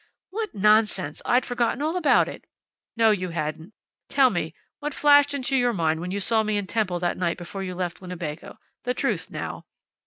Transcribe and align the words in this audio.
"What 0.31 0.55
nonsense! 0.55 1.21
I'd 1.25 1.45
forgotten 1.45 1.79
all 1.79 1.95
about 1.95 2.27
it." 2.27 2.45
"No 2.97 3.11
you 3.11 3.29
hadn't. 3.29 3.71
Tell 4.09 4.31
me, 4.31 4.55
what 4.79 4.95
flashed 4.95 5.35
into 5.35 5.55
your 5.55 5.73
mind 5.73 5.99
when 5.99 6.09
you 6.09 6.19
saw 6.19 6.41
me 6.41 6.57
in 6.57 6.65
Temple 6.65 6.99
that 7.01 7.17
night 7.19 7.37
before 7.37 7.61
you 7.61 7.75
left 7.75 8.01
Winnebago? 8.01 8.57
The 8.81 8.95
truth, 8.95 9.29
now." 9.29 9.67